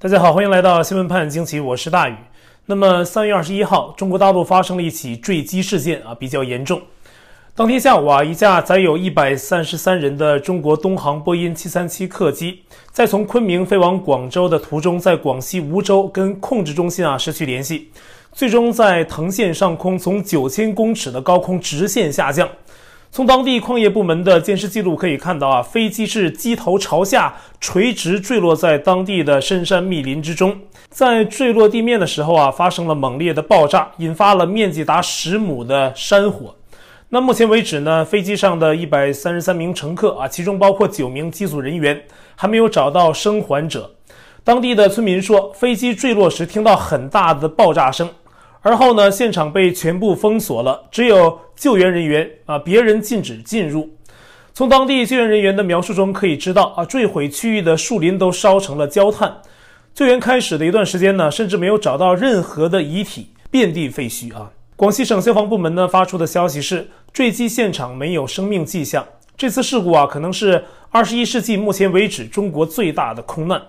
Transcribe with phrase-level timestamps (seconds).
[0.00, 2.14] 大家好，欢迎来到新闻判惊奇，我是大宇。
[2.66, 6.80] 那么三月二十一号，中国大陆发生了一起坠机事件啊，比较严重。
[7.56, 12.60] 当天下午啊，一架载有一百三十三人的中国东航波音七三七客机，
[12.92, 17.90] 在从昆明飞往广州的途中，在广西梧州跟控制中心啊失去联系，
[18.30, 22.48] 最终在藤县上空从九千公尺的高空直线下降。
[23.10, 30.56] 从当地矿业部门的监视记录可以看到啊，飞机是机头朝下垂直坠落在当地的深山密林之中，
[30.90, 36.54] 在坠落地面的时候啊，发生了猛烈的爆炸，引发了面积达十亩的山火。
[37.08, 42.00] 那目前为止呢，飞机上的一百三十三名乘客啊，其中包括九名机组人员，
[42.36, 43.90] 还没有找到生还者。
[44.44, 48.08] 当地的村民说，飞机坠落时听到很大的爆炸声。
[48.60, 53.88] 而后呢，现场被全部封锁了，只有救援人员啊，别人禁止进入。
[54.52, 59.40] 从当地救援人员的描述中可以知道啊，坠毁区域的树林都烧成了焦炭。
[59.94, 64.50] 救援开始的一段时间呢，甚至没有找到任何的遗体，遍地废墟啊。
[64.74, 69.06] 广西省消防部门呢发出的消息是，坠机现场没有生命迹象。
[69.36, 73.62] 这次事故啊，可能是二十一世纪目前为止中国最大的空难。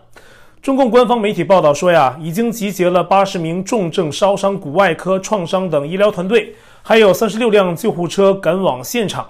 [0.62, 9.26] 中共官方媒体报道说呀，已经集结了八十名重症烧伤、骨外科、创伤等医疗团队，还有三十六辆救护车赶往现场。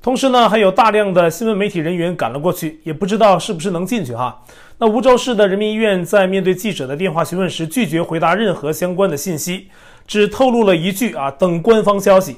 [0.00, 4.40] 同时呢，还有大量的新闻媒体人员赶了过去，也不知道是不是能进去哈。
[4.78, 9.66] 那梧州市的人民医院在面对记者的电话询问时，拒绝回答任何相关的信息，
[10.06, 12.36] 只透露了一句啊，等官方消息。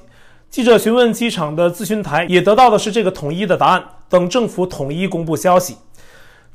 [0.48, 5.76] 记者询问机场的咨询台，也得到的是这个统一的答案，等政府统一公布消息。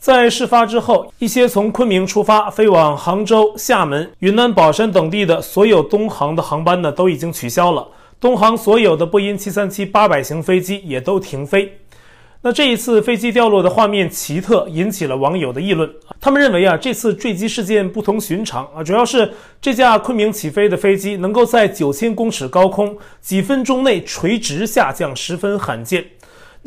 [0.06, 7.88] 在事发之后，一些从昆明出发飞往杭州、厦门、云南保山等地的所有东航的航班呢，都已经取消了。
[8.20, 11.80] 东航所有的波音737-800型飞机也都停飞。
[12.44, 15.90] 那这一次飞机掉落的画面奇特，引起了网友的议论。
[16.22, 26.06] 他们认为啊，这次坠机事件不同寻常啊，主要是这架昆明起飞的飞机能够在九千公尺高空几分钟内垂直下降，十分罕见。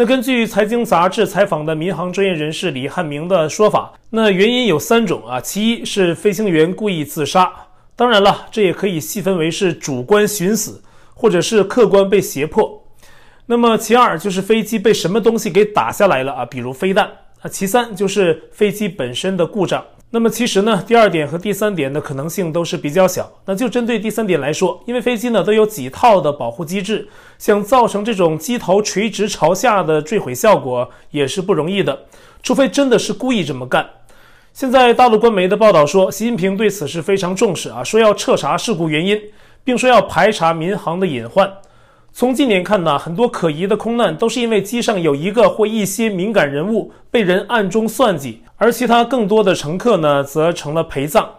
[0.01, 7.53] 那根据财经杂志采访的民航专业人士李汉明的说法，那原因有三种啊，其一是飞行员故意自杀，
[7.97, 10.81] 当然了，这也可以细分为是主观寻死，
[11.15, 12.81] 或者是客观被胁迫。
[13.47, 17.05] 那么其二就是飞机被什么东西给打下来了啊，比如飞弹
[17.41, 17.49] 啊。
[17.51, 19.85] 其三就是飞机本身的故障。
[20.11, 23.31] 那么其实呢，第二点和第三点的可能性都是比较小。
[23.45, 32.07] 那就针对第三点来说，因为飞机呢都有几套的保护机制，想造成这种机头垂直朝下的坠毁效果也是不容易的，
[32.43, 33.87] 除非真的是故意这么干。
[34.55, 39.21] 现在大陆官媒的报道说，习近平对此事非常重视啊，说要彻查事故原因，
[39.63, 41.53] 并说要排查民航的隐患。
[42.15, 51.31] 从近年看呢，很多可疑的空难都是因为机上有一个或一些敏感人物被人暗中算计，而其他更多的乘客呢，则成了陪葬。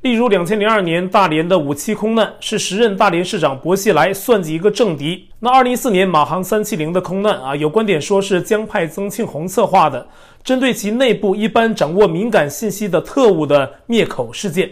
[0.00, 5.28] 例如，两千零二年大连的五七空难是时任大连市长薄熙来算计一个政敌。
[5.38, 10.06] 那二零一四年马航三七零的空难啊，有观点说是江派曾庆红策划的，
[10.42, 14.68] 针对其内部一般掌握敏感信息的特务的灭口事件。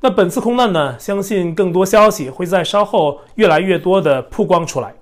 [0.00, 4.92] 那本次空难呢，相信更多消息会在稍后越来越多的曝光出来。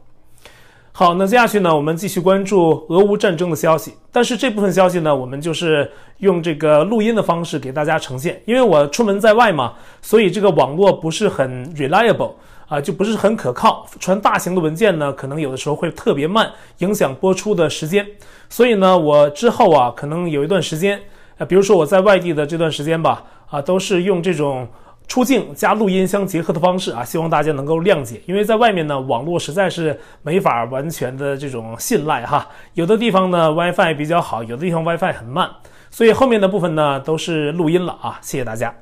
[0.98, 3.92] 好，那接下去呢，我们继续关注俄乌战争的消息。
[4.10, 12.30] 但是这部分消息呢，我们就是用这个录音的方式给大家呈现，因为我出门在外嘛，所以这个网络不是很 reliable
[12.66, 13.86] 啊，就不是很可靠。
[14.00, 18.06] 传大型的文件呢，可能有的时候会特别慢，影响播出的时间。
[18.48, 20.98] 所以呢，我之后啊，可能有一段时间，
[21.36, 24.66] 啊，比如说我在外地的这段时间吧，啊，都是用这种。
[25.08, 32.46] 出镜加录音相结合的方式啊，希望大家能够谅解，因为在外面呢，网络实在是没法完全的这种信赖哈。
[32.74, 35.48] 有的地方呢，WiFi 比较好，有的地方 WiFi 很慢，
[35.90, 38.18] 所以后面的部分呢都是录音了啊。
[38.20, 38.74] 谢谢大家。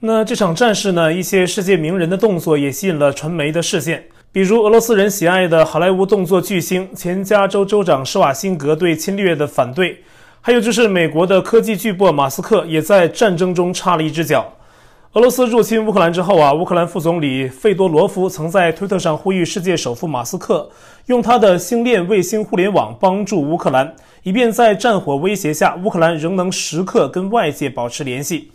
[0.00, 10.02] 那这场战事呢，一些世界名人的动作也吸引了传媒的视线，比如俄罗斯人喜爱的好莱坞动作巨星前加州州长施瓦辛格对侵略的反对，
[10.42, 14.52] 还有就是美国的科技巨擘马斯克也在战争中插了一只脚。
[15.14, 20.70] 俄罗斯入侵乌克兰之后啊，乌克兰副总理费多罗夫曾在推特上呼吁世界首富马斯克
[21.04, 28.50] 用他的星链卫星互联网帮助乌克兰，以便在战火威胁下，乌克兰仍能时刻跟外界保持联系。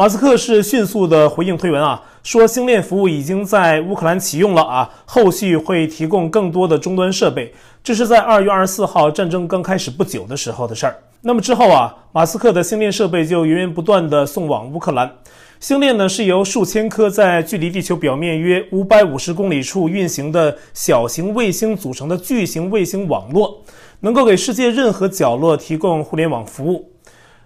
[0.00, 7.52] 马斯克是迅速的回应推文啊，说星链服务已经在乌克兰启用了啊，后续会提供更多的终端设备。
[7.84, 10.96] 这是在二月二十四号战争刚开始不久的时候的事儿。
[11.20, 15.12] 那么之后啊，马斯克的星链设备就源源不断地送往乌克兰。
[15.58, 23.62] 星链呢是由数千颗在距离地球表面约五百五十公里处运行的小型卫星组成的巨型卫星网络，
[24.00, 26.90] 能够给世界任何角落提供互联网服务。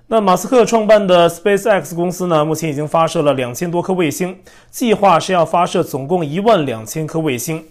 [0.06, 4.38] 那马斯克创办的 SpaceX 公司呢，目前已经发射了两千多颗卫星，
[4.70, 7.64] 计划是要发射总共一万两千颗卫星。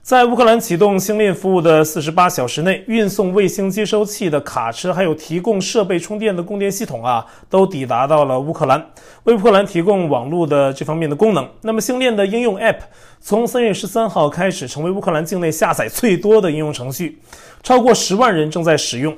[0.00, 8.84] 在乌克兰启动星链服务的四十八小时内，运送卫星接收器的卡车，还有提供设备充电的供电系统啊，都抵达到了乌克兰，
[9.24, 11.48] 为乌克兰提供网络的这方面的功能。
[11.62, 12.78] 那么星链的应用 App
[13.20, 17.18] 从三月十三号开始，成为乌克兰境内下载最多的应用程序，
[17.64, 19.16] 超过十万人正在使用。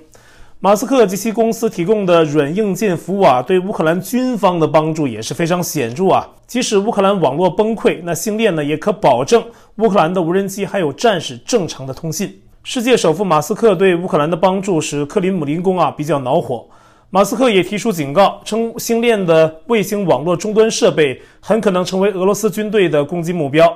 [0.64, 6.26] 马斯克及其公司提供的软硬件服务啊，对乌克兰军方的帮助也是非常显著啊。
[6.46, 9.44] 即使乌克兰网络崩溃，那星链呢也可保证
[9.76, 12.40] 乌克兰的无人机还有战士正常的通信。
[12.62, 16.66] 世界首富马斯克对乌克兰的帮助使克林姆林宫啊比较恼火。
[17.10, 23.70] 马斯克也提出警告，称星链的卫星网络终端设备很可能成为俄罗斯军队的攻击目标。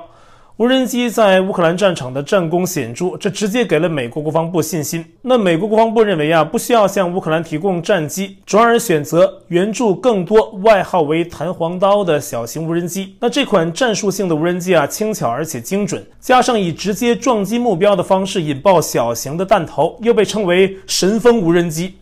[0.59, 5.05] 无人机在乌克兰战场的战功显著，这直接给了美国国防部信心。
[5.21, 13.15] 那美国国防部认为啊，不需要向乌克兰提供战机，转而选择援助更多外号为“弹簧刀”的小型无人机。
[13.21, 21.95] 那这款战术性的无人机啊，轻巧而且精准，加上以直接撞击目标的方式引爆小型的弹头，又被称为“神风无人机”。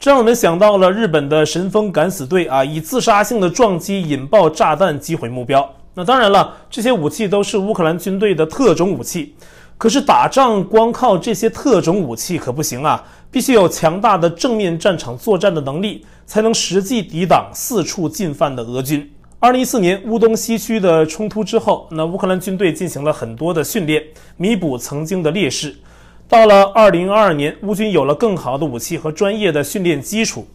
[0.00, 5.70] 这让我们想到了日本的神风敢死队啊，以自杀性的撞击引爆炸弹击毁目标。
[5.94, 9.34] 那当然了，这些武器都是乌克兰军队的特种武器。
[9.76, 13.02] 可是打仗光靠这些特种武器可不行啊，
[13.32, 19.10] 必须有强大的正面战场作战的能力，才能实际抵挡四处进犯的俄军。
[19.40, 24.00] 二零一四年乌东西区的冲突之后，那乌克兰军队进行了很多的训练，
[24.36, 25.74] 弥补曾经的劣势。
[26.28, 30.46] 到了二零二二年，乌军有了更好的武器和专业的训练基础。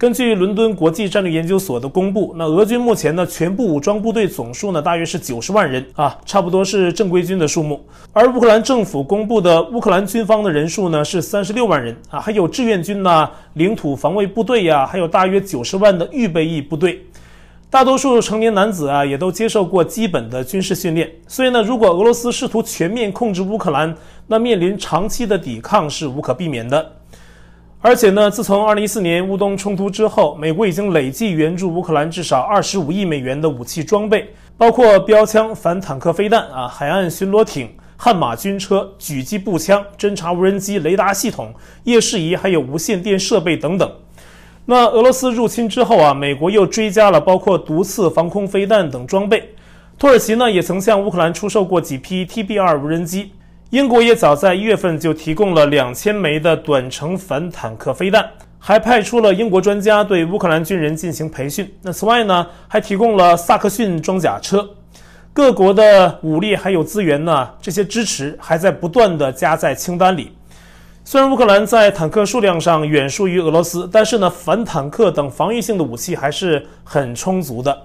[0.00, 7.78] 根据伦敦国际战略研究所的公布，那俄军目前呢，全部武装部队总数呢，大约是九十万人啊，差不多是正规军的数目。
[8.14, 17.04] 而乌克兰政府公布的乌克兰军方的人数呢，是三十六万人啊，还有志愿军呐、领土防卫部队呀，还有大约九十万的预备役部队。
[17.68, 21.12] 大多数成年男子啊，也都接受过基本的军事训练。
[21.28, 23.94] 所以呢，如果俄罗斯试图全面控制乌克兰，
[24.26, 26.90] 那面临长期的抵抗是无可避免的。
[27.82, 34.28] 而且呢，自从2014年乌东冲突之后，美国已经累计援助乌克兰至少25亿美元的武器装备，
[34.58, 41.54] 包括标枪、反坦克飞弹啊、海岸巡逻艇、悍马军车、狙击步枪、侦察无人机、雷达系统、
[41.84, 43.90] 夜视仪，还有无线电设备等等。
[44.66, 49.54] 那俄罗斯入侵之后啊，美国又追加了包括毒刺防空飞弹等装备。
[49.98, 53.32] 土耳其呢，也曾向乌克兰出售过几批 TB2 无人机。
[53.70, 58.28] 英国也早在一月份就提供了两千枚的短程反坦克飞弹，
[58.58, 61.72] 还派出了英国专家对乌克兰军人进行培训。
[61.82, 64.68] 那此外呢，还提供了萨克逊装甲车。
[65.32, 70.32] 各国的武力还有资源呢，这些支持还在不断的加在清单里。
[71.04, 77.82] 虽然乌克兰在坦克数量上远输于俄罗斯，但是呢，反坦克等防御性的武器还是很充足的。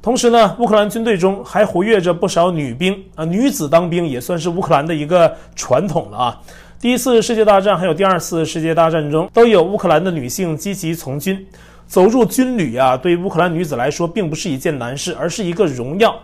[0.00, 6.40] 同时呢，乌克兰军队中还活跃着不少女兵啊，女子当兵也算是乌克兰的一个传统了啊。
[6.80, 11.44] 第一次世界大战还有第二次世界大战中，都有乌克兰的女性积极从军，
[11.88, 16.14] 走入军旅啊，对乌克兰女子来说并不是一件难事，而是一个荣耀。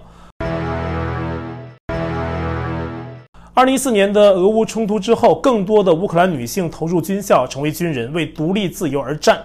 [3.53, 9.39] 二零一四年的俄乌冲突之后，更多的乌克兰女性投入军校，成为军人，为独立自由而战。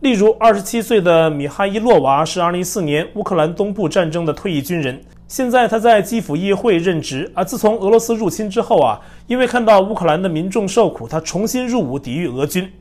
[0.00, 7.30] 例如，二十七岁的米哈伊洛娃是二零一四年乌克兰东部战争的退役军人，现在他在基辅议会任职。
[7.34, 12.72] 而自从俄罗斯入侵之后啊，因为看到乌克兰的民众受苦，他重新入伍抵御俄军。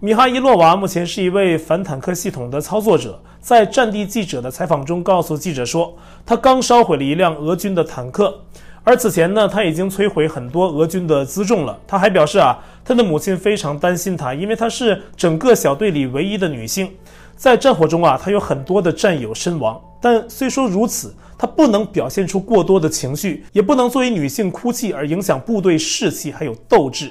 [0.00, 5.96] 米哈伊洛娃目前是一位反坦克系统的操作者，在战地记者的采访中告诉记者说，
[6.26, 8.40] 他刚烧毁了一辆俄军的坦克。
[8.88, 11.76] 而此前呢，他已经摧毁很多俄军的辎重了。
[11.88, 16.92] 他还表示啊，他的母亲非常担心他，因为她是整个小队里唯一的女性，
[17.34, 19.76] 在战火中啊，他有很多的战友身亡。
[20.00, 27.10] 但虽说如此，他不能表现出过多的情绪，也不能作为女性哭泣而影响部队士气还有斗志。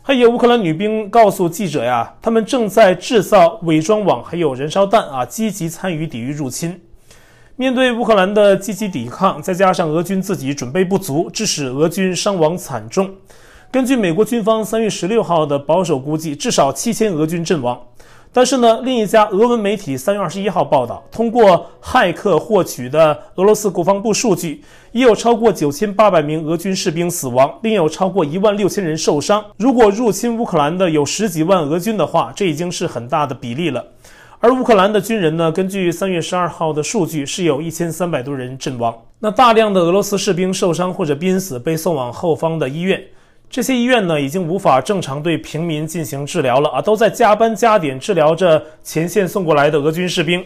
[0.00, 6.80] 还有乌克兰女兵告诉记者呀，他们正在制造伪装网还有燃烧弹啊，积极参与抵御入侵。
[7.58, 13.10] 面对乌克兰的积极抵抗，再加上俄军自己准备不足，致使俄军伤亡惨重。
[13.70, 17.80] 根据美国军方三月十六号的保守估计，至少七千俄军阵亡。
[18.30, 29.42] 但是呢，另一家俄文媒体三月二十一号报道，通过骇客获取的俄罗斯国防部数据，已有超过九千八百名俄军士兵死亡，另有超过一万六千人受伤。
[29.56, 33.82] 如果入侵乌克兰的有十几万俄军的话，这已经是很大的比例了。
[34.46, 38.96] 而乌克兰的军人呢，根据三月十二号的数据，是有一千三百多人阵亡。
[39.18, 43.02] 那大量的俄罗斯士兵受伤或者濒死，被送往后方的医院。
[43.50, 50.44] 这些医院呢已经无法正常对平民进行治疗了啊，都在加班加点治疗着前线送过来的俄军士兵。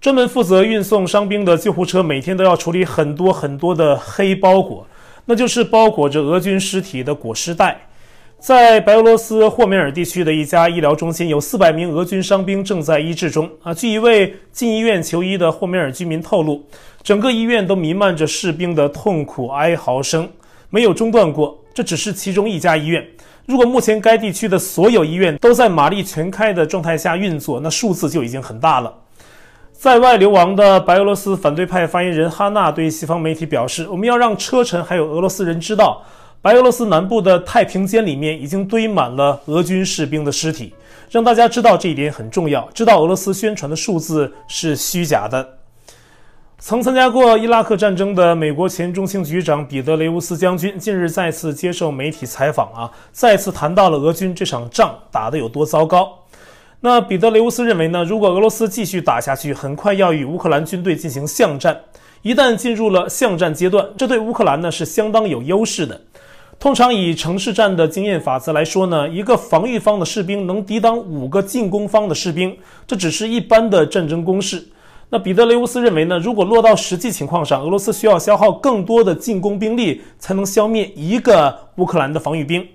[0.00, 4.84] 专门负责运送伤兵的救护车每天都要处理很多很多的黑包裹，
[5.26, 7.80] 那就是包裹着俄军尸体的裹尸袋。
[8.40, 13.74] 在白俄罗斯霍梅尔地区的一家医疗中心，有四百名俄军伤兵正在医治中啊。
[13.74, 16.64] 据一位进医院求医的霍梅尔居民透露，
[17.02, 20.26] 整个医院都弥漫着士兵的痛苦哀嚎声，
[20.70, 21.62] 没有中断过。
[21.74, 23.06] 这只是其中一家医院。
[23.44, 28.90] 如果目前该地区的所有医院都在马力全开的状态下运作，那数字就已经很大了。
[29.72, 36.02] 在外流亡的白俄罗斯反对派发言人哈纳对西方媒体表示：“我们要让车臣还有俄罗斯人知道，
[36.42, 40.72] 白俄罗斯南部的太平间里面已经堆满了俄军士兵的尸体，
[41.10, 45.46] 让大家知道这一点很重要，知道俄罗斯宣传的数字是虚假的。”
[46.58, 56.10] 曾参加过伊拉克战争的美国前中情局长彼得雷乌斯将军近日再次接受媒体采访啊，再次谈到了俄军这场仗打得有多糟糕。
[56.80, 61.78] 那彼得雷乌斯认为呢，如果俄罗斯继续打下去，很快要与乌克兰军队进行巷战。
[62.22, 65.98] 一旦进入了巷战阶段，这对乌克兰呢是相当有优势的。
[66.60, 72.54] 通常以城市战的经验法则来说呢，一个防御方的士兵能抵挡五个进攻方的士兵，
[72.86, 74.62] 这只是一般的战争公式。
[75.08, 82.68] 那彼得雷乌斯认为呢，如果落到实际情况上，俄罗斯需要消耗更多的进攻兵力才能消灭一个乌克兰的防御兵。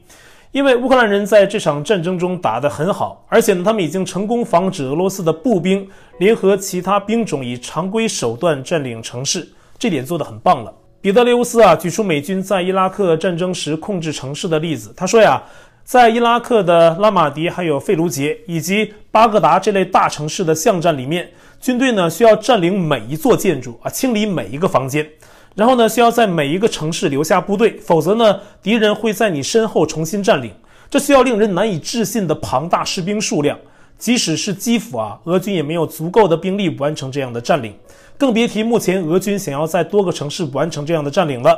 [0.52, 5.88] 因为乌克兰人在这场战争中打得很好，而且呢，他们已经成功防止俄罗斯的步兵
[6.18, 10.74] 联合其他兵种以常规手段占领城市，这点做得很棒了。
[11.06, 15.40] 彼得雷乌斯啊，举出美军在伊拉克战争时控制城市的例子，他说呀，
[15.84, 21.30] 在伊拉克的拉马迪、还有费卢杰以及巴格达这类大城市的巷战里面，
[21.62, 25.08] 军队呢需要占领每一座建筑啊，清理每一个房间。
[25.54, 30.52] 然后呢，需要在每一个城市留下部队，否则呢，敌人会在你身后重新占领。
[30.90, 33.56] 这需要令人难以置信的庞大士兵数量。
[33.98, 37.74] 即使是基辅啊，俄军也没有足够的兵力完成这样的占领，
[38.18, 41.58] 更别提目前俄军想要在多个城市完成这样的占领了。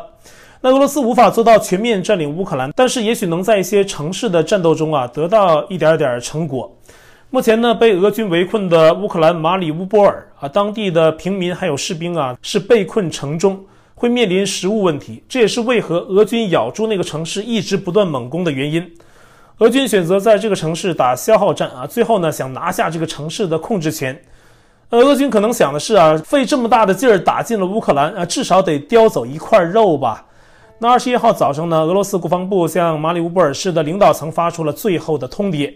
[0.62, 6.76] 那俄罗斯无法做到全面占领乌克兰，但是也许能在一些城市的战斗中啊，得到一点点成果。
[7.30, 13.60] 目前呢，被俄军围困的乌克兰马里乌波尔啊，当地的平民还有士兵啊，是被困城中。
[14.00, 18.88] 会面临食物问题，这也是为何俄军咬住那个城市一直不断猛攻的原因。
[19.60, 24.16] 俄军选择在这个城市打消耗战啊，最后呢，想拿下这个城市的控制权。
[24.90, 30.24] 呃俄军可能想的是啊，费这么大的劲儿打进了乌克兰啊，至少得叼走一块肉吧。
[30.78, 35.74] 那二十一号早上呢，俄罗斯国防部向马里乌波尔市的领导层发出了最后的通牒，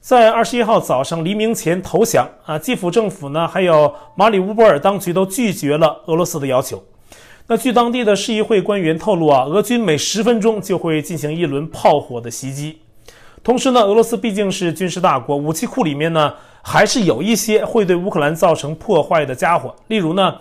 [0.00, 2.58] 在二十一号早上黎明前投降啊。
[2.58, 6.82] 基辅政府呢，还有马里乌波尔当局都拒绝了俄罗斯的要求。
[7.46, 12.80] 那据当地的市议会官员透露啊，俄军每十分钟就会进行一轮炮火的袭击。
[13.42, 16.32] 同时呢，俄罗斯毕竟是军事大国，武器库里面呢
[16.62, 19.74] 还是有一些会对乌克兰造成破坏的家伙。
[19.88, 20.34] 例如呢，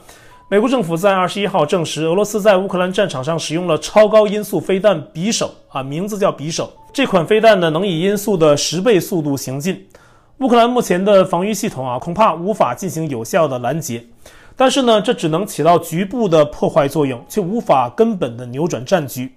[0.50, 6.72] 美国政府在二十一号证实，俄罗斯在乌克兰战场上使用了超高音速飞弹“匕首”啊，名字叫“匕首”。
[6.92, 9.88] 这款飞弹呢，能以音速的十倍速度行进。
[10.40, 14.04] 乌克兰目前的防御系统啊，恐怕无法进行有效的拦截。
[14.58, 19.32] 但是呢，这只能起到局部的破坏作用，却无法根本的扭转战局。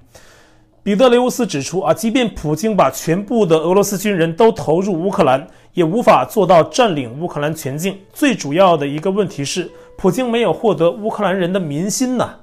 [0.84, 7.96] 彼得雷乌斯指出啊，即便普京把全部的俄罗斯军人都投入乌克兰，也无法做到占领乌克兰全境。
[8.12, 12.34] 最主要的一个问题是，普京没有获得乌克兰人的民心呐。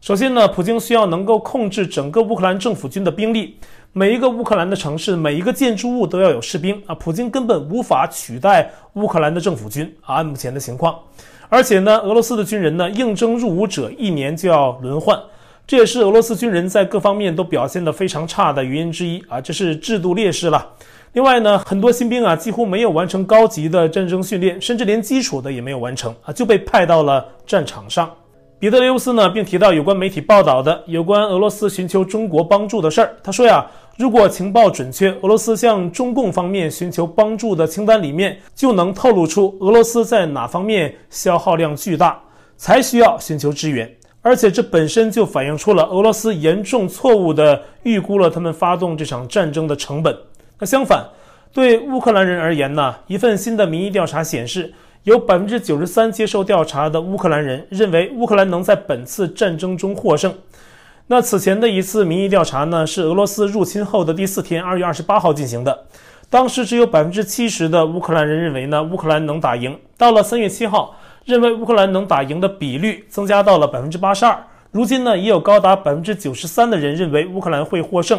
[0.00, 3.56] 首先呢，普京需要能够控制整个乌克兰政府军的兵力，
[3.92, 6.94] 每一个乌克兰的城市，每一个建筑物都要有士兵啊。
[6.94, 10.96] 普京根本无法取代乌克兰的政府军啊，按目前的情况。
[11.48, 15.18] 而且呢，俄罗斯的军人呢，应征入伍者一年就要轮换，
[15.68, 20.66] 这也是俄罗斯军人在各方面都表现得非常差的原因之一啊，这是制度劣势了。
[21.12, 28.10] 另外呢，很多新兵啊，几乎没有完成高级的战争训练，甚至连基础的也没有完成啊，就被派到了战场上。
[28.58, 33.14] 彼得雷乌斯呢，并提到有关媒体报道的有关俄罗斯寻求中国帮助的事儿。
[33.22, 33.66] 他说呀，
[33.98, 42.18] 如果情报准确，俄罗斯向中共方面寻求帮助的清单里面就能透露出俄罗斯在哪方面消耗量巨大，
[42.56, 43.86] 才需要寻求支援。
[44.22, 50.16] 而且这本身就反映出了俄罗斯严重错误地预估了他们发动这场战争的成本。
[50.58, 51.06] 那相反，
[51.52, 54.74] 对乌克兰人而言呢，一份新的民意调查显示。
[55.04, 60.34] 有百分之九十三接受调查的乌克兰人认为乌克兰能在本次战争中获胜。
[61.06, 65.86] 那此前的一次民意调查呢，是俄罗斯入侵后的第四天，二月二十八号进行的。
[66.28, 69.78] 当时只有百分之七十的乌克兰人认为呢乌克兰能打赢。
[69.96, 70.94] 到了三月七号，
[71.28, 74.46] 认为乌克兰能打赢的比率增加到了百分之八十二。
[74.70, 78.18] 如今呢，也有高达百分之九十三的人认为乌克兰会获胜。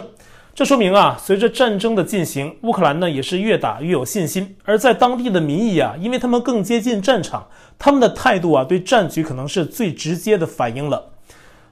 [0.53, 4.55] 这说明啊，随着战争的进行，乌克兰呢也是越打越有信心。
[4.63, 7.47] 而在当地的民意啊，因为他们更接近战场，
[7.79, 11.05] 他们的态度啊，对战局可能是最直接的反应了。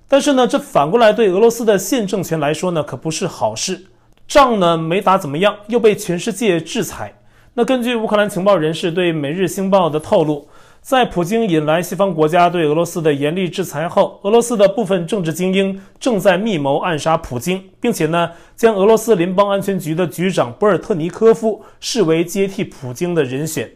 [0.08, 3.86] 但是呢，这反过来对俄罗斯的现政权来说呢，可不是好事。
[4.28, 7.14] 仗呢没打怎么样，又被全世界制裁。
[7.54, 10.48] 那根据乌克兰情报人士对《每日星报》的透露。
[10.82, 23.70] 在普京引来西方国家对俄罗斯的严厉制裁后，俄罗斯的部分政治精英正在密谋暗杀普京，并且呢，将俄罗斯联邦安全局的局长博尔特尼科夫视为接替普京的人选。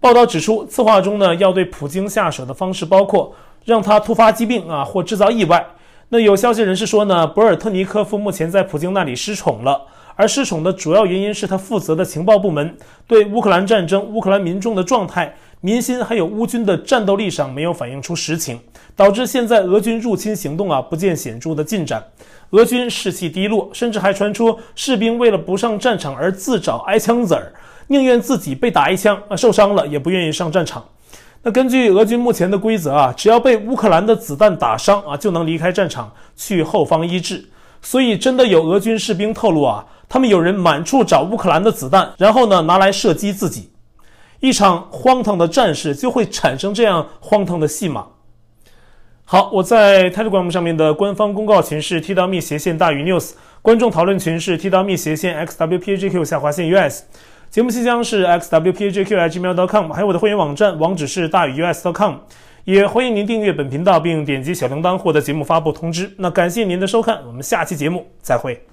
[0.00, 3.34] 报道指出，策划中呢要对普京下手的方式包括
[3.66, 5.66] 让他突发疾病啊，或制造意外。
[6.08, 9.86] 那有消息人士说呢，博尔特尼科夫目前在普京那里失宠了。
[10.16, 18.58] 而失宠的主要原因是他负责的情报部门对乌克兰战争、乌克兰民众的状态、民心还有乌军的战斗力上没有反映出实情，
[18.96, 22.02] 导致现在俄军入侵行动啊不见显著的进展，
[22.50, 27.52] 俄军士气低落，甚至还传出士兵为了不上战场而自找挨枪子儿，
[27.88, 30.82] 宁愿自己被打一枪啊受伤了也不愿意上战场。
[31.42, 37.44] 那根据俄军目前的规则啊，只要被乌克兰的子弹打伤啊，就能离开战场去后方医治。
[37.82, 39.84] 所以真的有俄军士兵透露啊。
[40.08, 43.70] 他们有人满处找乌克兰的子弹，然后呢拿来射击自己。
[44.40, 48.06] 一场荒唐的战事就会产生这样荒唐的戏码。
[49.24, 53.32] 好，我在 Telegram 上面的官方公告群是 t.me 斜线大于 news，
[53.62, 57.04] 观众讨论群是 t.me 斜线 xwpajq 下划线 us，
[57.48, 62.14] 节目信箱是 xwpajq@gmail.com，还有我的会员网站网址是大于 U S dot com，
[62.64, 66.10] 也欢迎您订阅本频道并点击小铃铛获得节目发布通知。
[66.16, 68.69] 那感谢您的收看，我们下期节目再会。